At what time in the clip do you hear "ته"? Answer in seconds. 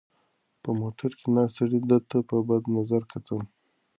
2.09-2.17